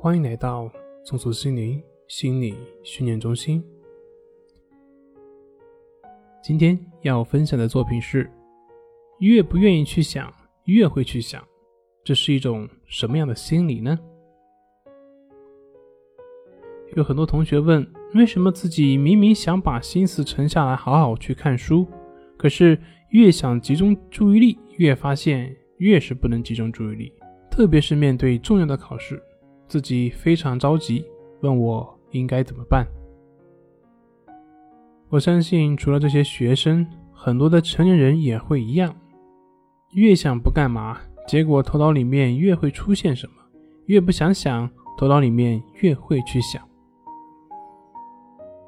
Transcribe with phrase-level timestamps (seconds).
[0.00, 0.70] 欢迎来到
[1.02, 3.60] 松鼠心灵心理训练中心。
[6.40, 8.30] 今天要分享的作品是：
[9.18, 10.32] 越不愿意去想，
[10.66, 11.44] 越会去想，
[12.04, 13.98] 这是一种什么样的心理呢？
[16.94, 17.84] 有很多同学问，
[18.14, 21.84] 为什么自己明明想把心思沉下来，好好去看书，
[22.36, 22.78] 可是
[23.10, 27.12] 越想集中注意力，越发现越是不能集中注意力，
[27.50, 29.20] 特别是面对重要的考试。
[29.68, 31.04] 自己非常着急，
[31.42, 32.86] 问我应该怎么办。
[35.10, 38.94] 我相信，除了这些学生，很多的成年人也会一样。
[39.92, 43.34] 越想不干嘛，结果头脑里面越会出现什么；
[43.86, 46.62] 越不想想，头脑里面越会去想。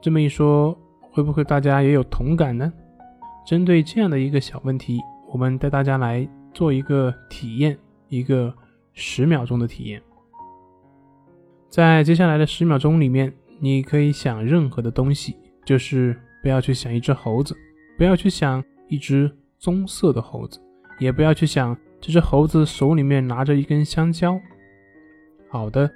[0.00, 0.78] 这么一说，
[1.10, 2.72] 会不会大家也有同感呢？
[3.44, 5.00] 针对这样的一个小问题，
[5.32, 7.76] 我们带大家来做一个体验，
[8.08, 8.54] 一个
[8.92, 10.00] 十秒钟的体验。
[11.68, 17.54] 在接下来的十秒钟里面，你可以想任何的东西，就是不要去想一只猴子，
[17.98, 20.58] 不要去想一只棕色的猴子，
[20.98, 24.40] 也不要去想这只猴子手里面拿着一根香蕉。
[25.50, 25.90] 好的，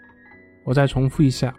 [0.65, 1.55] 我再重复一下，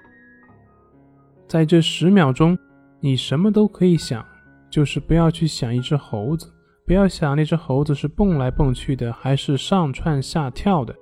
[1.47, 2.57] 在这十秒钟，
[2.99, 4.23] 你什么都可以想，
[4.69, 6.53] 就是不要去想一只猴子，
[6.85, 10.95] 不要想那只猴子是蹦来蹦去的，还是上蹿下跳的，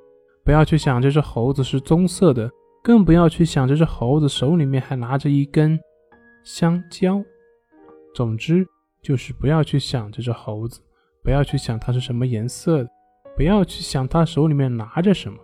[0.45, 2.49] 不要去想这只猴子是棕色的。
[2.83, 5.79] 更不要去想这只猴子手里面还拿着一根
[6.43, 7.23] 香蕉。
[8.13, 8.67] 总之，
[9.01, 10.81] 就是不要去想这只猴子，
[11.23, 12.89] 不要去想它是什么颜色的，
[13.37, 15.37] 不要去想它手里面拿着什么。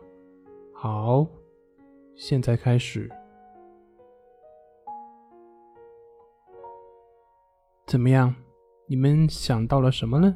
[0.73, 1.27] 好，
[2.15, 3.09] 现在开始。
[7.85, 8.33] 怎么样？
[8.87, 10.35] 你们想到了什么呢？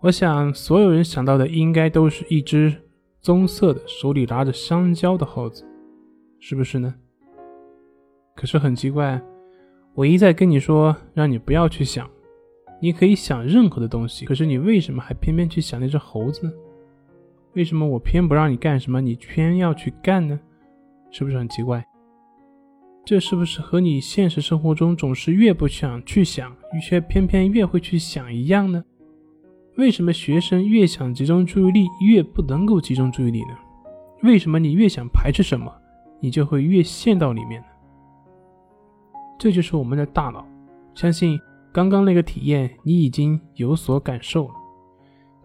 [0.00, 2.82] 我想，所有人想到的应该都是一只。
[3.26, 5.64] 棕色的，手里拿着香蕉的猴子，
[6.38, 6.94] 是不是呢？
[8.36, 9.20] 可是很奇怪，
[9.94, 12.08] 我一再跟你说，让你不要去想，
[12.80, 16.52] 你可以想任何的东西，可是你为什么还偏偏去想那只猴子呢？
[17.54, 20.38] 为什么我偏不让你干什么，你偏要去干呢？
[21.10, 21.84] 是不是很奇怪？
[23.04, 28.84] 这是不是和你现实生活中总是越不想去想，却偏偏越会去想一样呢？
[29.76, 33.54] 为什么学生越想集中注意力，越不能够集中注意力呢？
[34.22, 35.70] 为什么你越想排斥什么，
[36.18, 37.66] 你就会越陷到里面呢？
[39.38, 40.46] 这就是我们的大脑。
[40.94, 41.38] 相信
[41.72, 44.54] 刚刚那个体验，你已经有所感受了。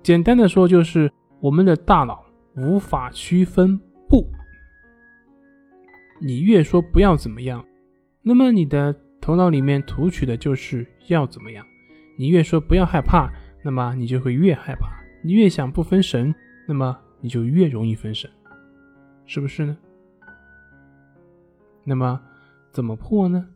[0.01, 1.11] 简单的说，就是
[1.41, 2.23] 我们的大脑
[2.55, 3.77] 无法区分
[4.07, 4.25] 不。
[6.21, 7.65] 你越说不要怎么样，
[8.21, 11.65] 那么你的头脑里面图取的就是要怎么样。
[12.17, 13.29] 你越说不要害怕。
[13.63, 14.87] 那么你就会越害怕，
[15.23, 16.33] 你越想不分神，
[16.67, 18.27] 那么你就越容易分神，
[19.25, 19.77] 是不是呢？
[21.83, 22.19] 那么
[22.71, 23.47] 怎么破呢？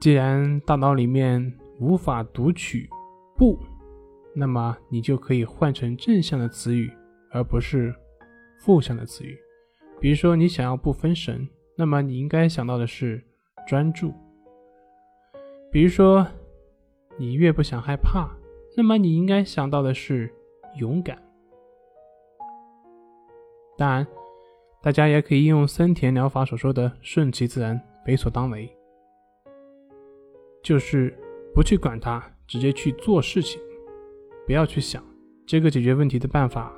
[0.00, 2.90] 既然大脑里面无法读取
[3.38, 3.56] “不”，
[4.34, 6.92] 那么你就可以换成正向的词语，
[7.30, 7.94] 而不是
[8.58, 9.38] 负向的词语。
[10.00, 13.22] 比如说，你想要不分神，那么你应该想到的是
[13.68, 14.12] 专注。
[15.70, 16.26] 比如说。
[17.16, 18.28] 你越不想害怕，
[18.76, 20.32] 那么你应该想到的是
[20.78, 21.16] 勇敢。
[23.76, 24.06] 当然，
[24.82, 28.70] 大家也可以应用森田疗法所说的“顺其自然，为所当为”，
[30.62, 31.16] 就是
[31.54, 33.60] 不去管它，直接去做事情，
[34.46, 35.02] 不要去想。
[35.46, 36.72] 这个解决问题的办法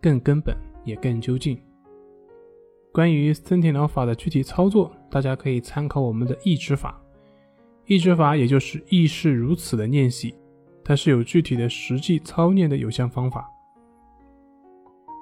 [0.00, 1.60] 更根本也更究竟。
[2.92, 7.00] 关于森田疗法的具体操作，大家可以参考我们的意志法。
[7.90, 10.32] 意志法也就是意识如此的练习，
[10.84, 13.50] 它是有具体的实际操练的有效方法。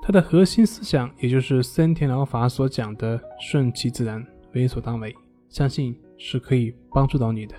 [0.02, 5.16] 它的核心思想也就是森田疗法所讲的“顺其自然，为所当为”，
[5.48, 7.56] 相信是可以帮助到你的。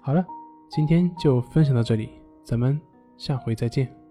[0.00, 0.24] 好了，
[0.70, 2.08] 今天就分享到这里，
[2.42, 2.80] 咱们
[3.18, 4.03] 下回再见。